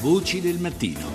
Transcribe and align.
Voci 0.00 0.40
del 0.40 0.60
mattino. 0.60 1.08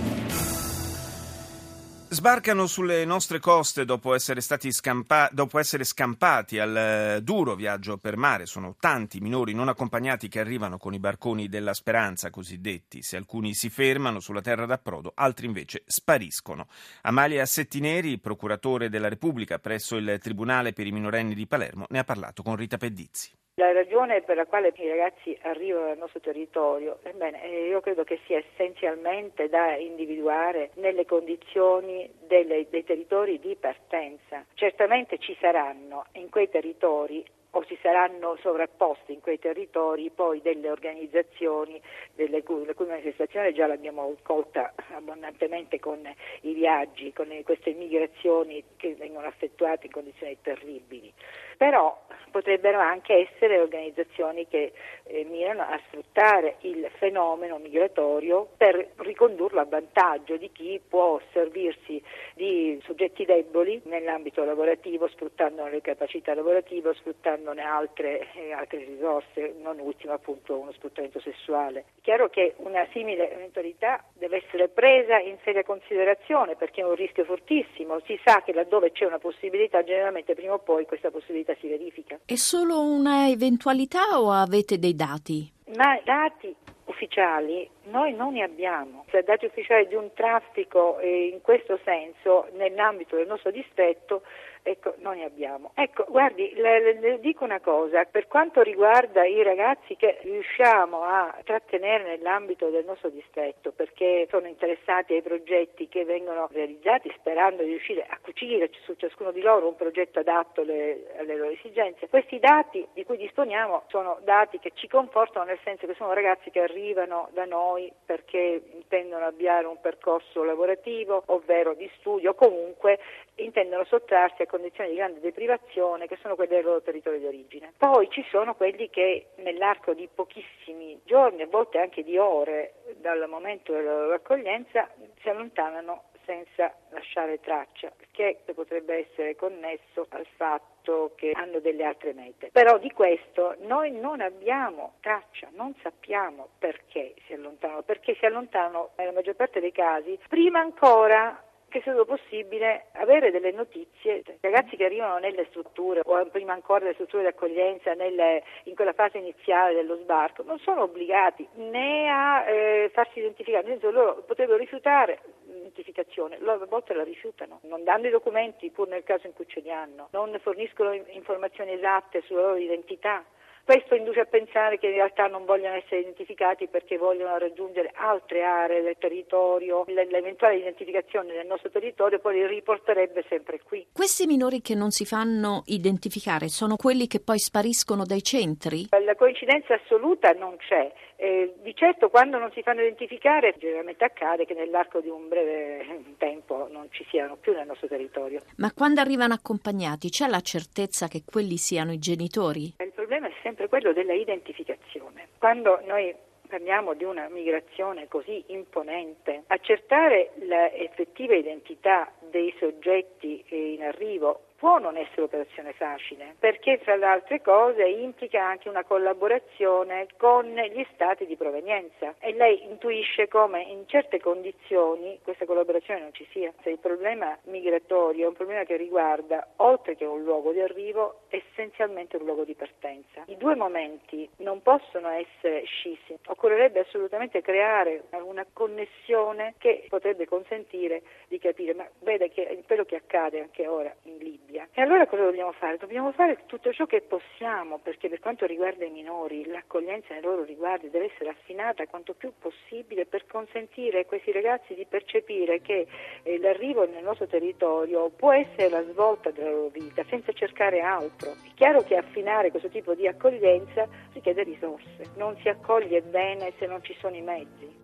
Sbarcano 2.09 2.67
sulle 2.67 3.05
nostre 3.05 3.39
coste 3.39 3.85
dopo 3.85 4.13
essere, 4.13 4.41
scampa- 4.41 5.29
dopo 5.31 5.57
essere 5.57 5.85
scampati 5.85 6.59
al 6.59 6.75
eh, 6.75 7.21
duro 7.23 7.55
viaggio 7.55 7.97
per 7.97 8.17
mare. 8.17 8.45
Sono 8.45 8.75
tanti 8.77 9.21
minori 9.21 9.53
non 9.53 9.69
accompagnati 9.69 10.27
che 10.27 10.41
arrivano 10.41 10.77
con 10.77 10.93
i 10.93 10.99
barconi 10.99 11.47
della 11.47 11.73
speranza 11.73 12.29
cosiddetti. 12.29 13.01
Se 13.01 13.15
alcuni 13.15 13.53
si 13.53 13.69
fermano 13.69 14.19
sulla 14.19 14.41
terra 14.41 14.65
d'approdo, 14.65 15.13
altri 15.15 15.45
invece 15.45 15.83
spariscono. 15.85 16.67
Amalia 17.03 17.45
Settineri, 17.45 18.19
procuratore 18.19 18.89
della 18.89 19.07
Repubblica 19.07 19.59
presso 19.59 19.95
il 19.95 20.19
Tribunale 20.21 20.73
per 20.73 20.87
i 20.87 20.91
minorenni 20.91 21.35
di 21.35 21.47
Palermo, 21.47 21.85
ne 21.87 21.99
ha 21.99 22.03
parlato 22.03 22.43
con 22.43 22.57
Rita 22.57 22.75
Pedizzi. 22.75 23.31
La 23.57 23.71
ragione 23.71 24.23
per 24.23 24.35
la 24.35 24.47
quale 24.47 24.73
i 24.75 24.89
ragazzi 24.89 25.37
arrivano 25.43 25.91
al 25.91 25.97
nostro 25.99 26.19
territorio, 26.19 26.97
ebbene, 27.03 27.43
eh, 27.43 27.67
io 27.67 27.81
credo 27.81 28.03
che 28.03 28.19
sia 28.25 28.39
essenzialmente 28.39 29.47
da 29.47 29.75
individuare 29.75 30.71
nelle 30.77 31.05
condizioni 31.05 32.11
delle, 32.25 32.65
dei 32.71 32.83
territori 32.83 33.39
di 33.39 33.55
partenza. 33.55 34.43
Certamente 34.55 35.19
ci 35.19 35.37
saranno 35.39 36.05
in 36.13 36.31
quei 36.31 36.49
territori 36.49 37.23
o 37.55 37.63
si 37.67 37.77
saranno 37.81 38.35
sovrapposti 38.41 39.13
in 39.13 39.21
quei 39.21 39.37
territori 39.37 40.09
poi 40.09 40.41
delle 40.41 40.69
organizzazioni 40.69 41.79
delle 42.15 42.41
cui, 42.41 42.65
le 42.65 42.73
cui 42.73 42.87
manifestazione 42.87 43.53
già 43.53 43.67
l'abbiamo 43.67 44.15
colta 44.23 44.73
abbondantemente 44.93 45.79
con 45.79 45.99
i 46.41 46.53
viaggi, 46.53 47.13
con 47.13 47.27
queste 47.43 47.71
immigrazioni 47.71 48.63
che 48.75 48.95
vengono 48.95 49.27
effettuate 49.27 49.85
in 49.85 49.91
condizioni 49.91 50.37
terribili. 50.41 51.13
Però 51.57 52.01
potrebbero 52.31 52.79
anche 52.79 53.29
essere 53.29 53.59
organizzazioni 53.59 54.47
che 54.47 54.73
eh, 55.03 55.23
mirano 55.25 55.61
a 55.61 55.79
sfruttare 55.87 56.55
il 56.61 56.89
fenomeno 56.97 57.59
migratorio 57.59 58.49
per 58.57 58.93
ricondurlo 58.97 59.59
a 59.59 59.65
vantaggio 59.65 60.35
di 60.37 60.51
chi 60.51 60.81
può 60.85 61.21
servirsi 61.31 62.01
di 62.33 62.81
soggetti 62.83 63.25
deboli 63.25 63.79
nell'ambito 63.85 64.43
lavorativo, 64.43 65.07
sfruttando 65.09 65.67
le 65.67 65.81
capacità 65.81 66.33
lavorative, 66.33 66.95
sfruttandone 67.43 67.61
altre, 67.61 68.27
eh, 68.33 68.53
altre 68.53 68.85
risorse, 68.85 69.55
non 69.61 69.79
ultimo 69.79 70.13
appunto 70.13 70.57
uno 70.57 70.71
sfruttamento 70.71 71.19
sessuale. 71.19 71.79
È 71.97 72.01
chiaro 72.01 72.29
che 72.29 72.55
una 72.57 72.87
simile 72.91 73.31
eventualità 73.31 74.03
deve 74.13 74.43
essere 74.45 74.69
presa 74.69 75.19
in 75.19 75.37
seria 75.43 75.63
considerazione 75.63 76.55
perché 76.55 76.81
è 76.81 76.85
un 76.85 76.95
rischio 76.95 77.25
fortissimo, 77.25 77.99
si 78.05 78.19
sa 78.23 78.41
che 78.41 78.53
laddove 78.53 78.91
c'è 78.91 79.05
una 79.05 79.19
possibilità 79.19 79.83
generalmente 79.83 80.33
prima 80.33 80.53
o 80.53 80.59
poi 80.59 80.85
questa 80.85 81.11
possibilità 81.11 81.53
si 81.59 81.67
verifica. 81.67 82.19
È 82.25 82.35
solo 82.35 82.81
una 82.81 83.27
eventualità 83.27 84.19
o 84.19 84.31
avete 84.31 84.79
dei 84.79 84.95
dati? 84.95 85.51
Ma 85.75 85.99
dati 86.03 86.55
ufficiali 86.85 87.69
noi 87.93 88.13
non 88.15 88.33
ne 88.33 88.41
abbiamo. 88.41 89.05
Cioè, 89.09 89.21
dati 89.21 89.45
ufficiali 89.45 89.87
di 89.87 89.93
un 89.93 90.11
traffico 90.13 90.97
eh, 90.97 91.27
in 91.27 91.41
questo 91.41 91.79
senso 91.85 92.47
nell'ambito 92.53 93.15
del 93.15 93.27
nostro 93.27 93.51
distretto 93.51 94.23
Ecco, 94.65 94.95
non 94.99 95.17
ne 95.17 95.25
abbiamo. 95.25 95.71
Ecco, 95.75 96.05
guardi, 96.07 96.53
le, 96.55 96.79
le, 96.79 96.99
le, 96.99 97.19
dico 97.19 97.43
una 97.43 97.59
cosa, 97.59 98.05
per 98.05 98.29
quanto 98.29 98.61
riguarda 98.61 99.25
i 99.25 99.43
ragazzi 99.43 99.97
che 99.97 100.19
riusciamo 100.21 101.03
a 101.03 101.37
trattenere 101.43 102.15
nell'ambito 102.15 102.69
del 102.69 102.85
nostro 102.85 103.09
distretto, 103.09 103.73
perché 103.73 104.25
sono 104.31 104.47
interessati 104.47 105.13
ai 105.13 105.21
progetti 105.21 105.89
che 105.89 106.05
vengono 106.05 106.47
realizzati 106.49 107.13
sperando 107.17 107.61
di 107.61 107.71
riuscire 107.71 108.05
a 108.07 108.17
cucire 108.21 108.69
su 108.85 108.95
ciascuno 108.95 109.33
di 109.33 109.41
loro 109.41 109.67
un 109.67 109.75
progetto 109.75 110.19
adatto 110.19 110.61
alle, 110.61 111.07
alle 111.17 111.35
loro 111.35 111.49
esigenze, 111.49 112.07
questi 112.07 112.39
dati 112.39 112.87
di 112.93 113.03
cui 113.03 113.17
disponiamo 113.17 113.83
sono 113.89 114.19
dati 114.23 114.59
che 114.59 114.71
ci 114.75 114.87
confortano 114.87 115.43
nel 115.43 115.59
senso 115.65 115.87
che 115.87 115.95
sono 115.95 116.13
ragazzi 116.13 116.51
che 116.51 116.61
arrivano 116.61 117.27
da 117.33 117.43
noi 117.43 117.82
perché 118.05 118.61
intendono 118.73 119.25
avviare 119.25 119.65
un 119.65 119.79
percorso 119.81 120.43
lavorativo, 120.43 121.23
ovvero 121.27 121.73
di 121.73 121.89
studio, 121.97 122.35
comunque 122.35 122.99
intendono 123.35 123.83
sottrarsi 123.85 124.43
a 124.43 124.45
condizioni 124.45 124.91
di 124.91 124.95
grande 124.95 125.19
deprivazione 125.19 126.07
che 126.07 126.17
sono 126.21 126.35
quelle 126.35 126.55
del 126.55 126.63
loro 126.63 126.81
territorio 126.81 127.19
di 127.19 127.25
origine. 127.25 127.73
Poi 127.77 128.09
ci 128.09 128.23
sono 128.29 128.55
quelli 128.55 128.89
che 128.89 129.27
nell'arco 129.37 129.93
di 129.93 130.07
pochissimi 130.13 130.99
giorni, 131.03 131.41
a 131.41 131.47
volte 131.47 131.79
anche 131.79 132.03
di 132.03 132.17
ore 132.17 132.73
dal 132.97 133.27
momento 133.27 133.73
della 133.73 133.97
loro 133.97 134.13
accoglienza, 134.13 134.89
si 135.21 135.29
allontanano 135.29 136.03
senza 136.25 136.73
lasciare 136.89 137.39
traccia, 137.39 137.91
che 138.13 138.41
potrebbe 138.53 139.09
essere 139.09 139.35
connesso 139.35 140.05
al 140.09 140.25
fatto 140.35 141.13
che 141.15 141.31
hanno 141.33 141.59
delle 141.59 141.83
altre 141.83 142.13
mete. 142.13 142.49
Però 142.51 142.77
di 142.77 142.91
questo 142.91 143.55
noi 143.61 143.91
non 143.91 144.21
abbiamo 144.21 144.93
traccia, 145.01 145.49
non 145.53 145.73
sappiamo 145.81 146.49
perché 146.59 147.15
si 147.25 147.33
allontanano, 147.33 147.81
perché 147.81 148.15
si 148.15 148.25
allontanano 148.25 148.91
nella 148.95 149.11
maggior 149.11 149.35
parte 149.35 149.59
dei 149.59 149.71
casi 149.71 150.17
prima 150.29 150.59
ancora 150.59 151.42
che 151.73 151.81
sia 151.81 151.93
stato 151.93 152.05
possibile 152.05 152.85
avere 152.91 153.31
delle 153.31 153.51
notizie, 153.51 154.21
ragazzi 154.41 154.75
che 154.75 154.85
arrivano 154.85 155.17
nelle 155.17 155.47
strutture 155.49 156.01
o 156.05 156.23
prima 156.27 156.53
ancora 156.53 156.81
nelle 156.81 156.93
strutture 156.93 157.23
di 157.23 157.29
accoglienza 157.29 157.93
nelle, 157.93 158.43
in 158.65 158.75
quella 158.75 158.93
fase 158.93 159.17
iniziale 159.17 159.73
dello 159.73 159.95
sbarco 159.95 160.43
non 160.43 160.59
sono 160.59 160.83
obbligati 160.83 161.47
né 161.55 162.07
a 162.09 162.47
eh, 162.47 162.91
farsi 162.93 163.17
identificare, 163.17 163.63
nel 163.63 163.79
senso 163.79 163.89
loro 163.89 164.21
potrebbero 164.21 164.59
rifiutare 164.59 165.19
l'identificazione, 165.45 166.37
loro 166.37 166.63
a 166.63 166.67
volte 166.67 166.93
la 166.93 167.03
rifiutano, 167.03 167.59
non 167.63 167.83
danno 167.83 168.05
i 168.05 168.11
documenti 168.11 168.69
pur 168.69 168.87
nel 168.87 169.03
caso 169.03 169.25
in 169.25 169.33
cui 169.33 169.47
ce 169.47 169.61
li 169.61 169.71
hanno, 169.71 170.09
non 170.11 170.37
forniscono 170.43 170.93
informazioni 170.93 171.71
esatte 171.71 172.21
sulla 172.21 172.41
loro 172.41 172.57
identità. 172.57 173.25
Questo 173.65 173.95
induce 173.95 174.19
a 174.19 174.25
pensare 174.25 174.77
che 174.77 174.87
in 174.87 174.95
realtà 174.95 175.27
non 175.27 175.45
vogliono 175.45 175.75
essere 175.75 176.01
identificati 176.01 176.67
perché 176.67 176.97
vogliono 176.97 177.37
raggiungere 177.37 177.91
altre 177.95 178.43
aree 178.43 178.81
del 178.81 178.97
territorio. 178.99 179.85
L'eventuale 179.87 180.57
identificazione 180.57 181.31
del 181.31 181.47
nostro 181.47 181.69
territorio 181.69 182.19
poi 182.19 182.35
li 182.35 182.47
riporterebbe 182.47 183.23
sempre 183.29 183.61
qui. 183.63 183.87
Questi 183.93 184.25
minori 184.25 184.61
che 184.61 184.75
non 184.75 184.91
si 184.91 185.05
fanno 185.05 185.63
identificare 185.67 186.49
sono 186.49 186.75
quelli 186.75 187.07
che 187.07 187.21
poi 187.21 187.39
spariscono 187.39 188.03
dai 188.03 188.21
centri? 188.21 188.87
La 188.89 189.15
coincidenza 189.15 189.75
assoluta 189.75 190.31
non 190.31 190.57
c'è. 190.57 190.91
Eh, 191.15 191.53
di 191.61 191.73
certo 191.73 192.09
quando 192.09 192.37
non 192.37 192.51
si 192.51 192.61
fanno 192.63 192.81
identificare 192.81 193.55
generalmente 193.57 194.03
accade 194.03 194.45
che 194.45 194.53
nell'arco 194.53 194.99
di 194.99 195.07
un 195.07 195.29
breve 195.29 196.03
tempo 196.17 196.67
non 196.69 196.87
ci 196.91 197.05
siano 197.09 197.37
più 197.37 197.53
nel 197.53 197.65
nostro 197.65 197.87
territorio. 197.87 198.41
Ma 198.57 198.73
quando 198.73 198.99
arrivano 198.99 199.33
accompagnati 199.33 200.09
c'è 200.09 200.27
la 200.27 200.41
certezza 200.41 201.07
che 201.07 201.23
quelli 201.25 201.55
siano 201.55 201.93
i 201.93 201.99
genitori? 201.99 202.73
Problema 203.23 203.27
è 203.27 203.31
sempre 203.41 203.69
quello 203.69 203.93
della 203.93 204.13
identificazione. 204.13 205.29
Quando 205.37 205.79
noi 205.85 206.13
parliamo 206.47 206.93
di 206.93 207.05
una 207.05 207.29
migrazione 207.29 208.07
così 208.09 208.43
imponente, 208.47 209.43
accertare 209.47 210.31
l'effettiva 210.39 211.33
identità 211.33 212.11
dei 212.29 212.53
soggetti 212.59 213.43
in 213.47 213.83
arrivo 213.83 214.47
può 214.63 214.79
non 214.79 214.95
essere 214.95 215.23
operazione 215.23 215.73
facile, 215.73 216.35
perché 216.39 216.77
fra 216.77 216.95
le 216.95 217.05
altre 217.05 217.41
cose 217.41 217.83
implica 217.83 218.45
anche 218.45 218.69
una 218.69 218.85
collaborazione 218.85 220.07
con 220.15 220.45
gli 220.45 220.85
stati 220.93 221.25
di 221.25 221.35
provenienza 221.35 222.15
e 222.17 222.31
lei 222.31 222.63
intuisce 222.63 223.27
come 223.27 223.61
in 223.61 223.85
certe 223.87 224.21
condizioni 224.21 225.19
questa 225.21 225.43
collaborazione 225.43 225.99
non 225.99 226.13
ci 226.13 226.25
sia. 226.31 226.53
Se 226.61 226.69
il 226.69 226.77
problema 226.77 227.37
migratorio 227.47 228.23
è 228.23 228.27
un 228.29 228.35
problema 228.35 228.63
che 228.63 228.77
riguarda, 228.77 229.45
oltre 229.57 229.97
che 229.97 230.05
un 230.05 230.23
luogo 230.23 230.53
di 230.53 230.61
arrivo, 230.61 231.23
essenzialmente 231.27 232.15
un 232.15 232.23
luogo 232.23 232.45
di 232.45 232.53
partenza. 232.53 233.23
I 233.25 233.35
due 233.35 233.55
momenti 233.55 234.29
non 234.37 234.61
possono 234.61 235.09
essere 235.09 235.65
scissi, 235.65 236.17
occorrerebbe 236.27 236.79
assolutamente 236.79 237.41
creare 237.41 238.03
una 238.11 238.45
connessione 238.53 239.55
che 239.57 239.87
potrebbe 239.89 240.25
consentire 240.25 241.01
di 241.27 241.37
capire, 241.37 241.73
ma 241.73 241.85
vede 241.99 242.29
che 242.29 242.63
quello 242.65 242.85
che 242.85 242.95
accade 242.95 243.41
anche 243.41 243.67
ora 243.67 243.93
in 244.03 244.19
Libia 244.19 244.51
famiglia. 244.53 244.67
E 244.71 244.81
allora 244.81 245.07
cosa 245.07 245.23
dobbiamo 245.23 245.51
fare? 245.53 245.77
Dobbiamo 245.77 246.11
fare 246.11 246.43
tutto 246.45 246.71
ciò 246.71 246.85
che 246.85 247.01
possiamo, 247.01 247.79
perché 247.79 248.07
per 248.09 248.19
quanto 248.19 248.45
riguarda 248.45 248.85
i 248.85 248.91
minori, 248.91 249.45
l'accoglienza 249.45 250.13
nei 250.13 250.21
loro 250.21 250.43
riguardi 250.43 250.89
deve 250.89 251.11
essere 251.13 251.31
affinata 251.31 251.85
quanto 251.87 252.13
più 252.13 252.31
possibile 252.37 253.05
per 253.05 253.25
consentire 253.25 254.01
a 254.01 254.05
questi 254.05 254.31
ragazzi 254.31 254.75
di 254.75 254.85
percepire 254.85 255.61
che 255.61 255.87
eh, 256.23 256.39
l'arrivo 256.39 256.87
nel 256.87 257.03
nostro 257.03 257.27
territorio 257.27 258.09
può 258.09 258.31
essere 258.31 258.69
la 258.69 258.83
svolta 258.83 259.31
della 259.31 259.49
loro 259.49 259.69
vita, 259.69 260.03
senza 260.09 260.31
cercare 260.31 260.81
altro. 260.81 261.31
È 261.31 261.53
chiaro 261.55 261.81
che 261.81 261.95
affinare 261.95 262.51
questo 262.51 262.69
tipo 262.69 262.93
di 262.93 263.07
accoglienza 263.07 263.87
richiede 264.13 264.43
risorse, 264.43 265.11
non 265.15 265.35
si 265.41 265.49
accoglie 265.49 266.01
bene 266.01 266.53
se 266.59 266.67
non 266.67 266.83
ci 266.83 266.95
sono 266.99 267.15
i 267.15 267.21
mezzi. 267.21 267.81